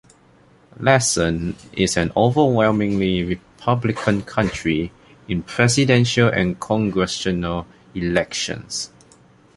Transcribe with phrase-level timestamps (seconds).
[0.79, 4.91] Lassen is an overwhelmingly Republican county
[5.27, 8.89] in presidential and congressional elections.